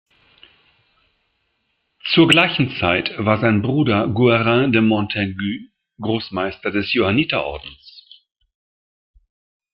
[2.11, 5.67] Zur gleichen Zeit war sein Bruder Guerin de Montaigu
[6.01, 8.23] Großmeister des Johanniterordens.